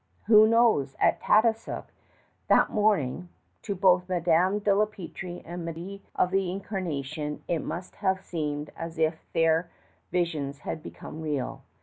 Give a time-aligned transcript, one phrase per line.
[0.25, 0.95] Who knows?
[0.99, 1.83] At Tadoussac,
[2.47, 3.29] that morning,
[3.61, 8.71] to both Madame de la Peltrie and Marie of the Incarnation it must have seemed
[8.75, 9.69] as if their
[10.11, 11.61] visions had become real.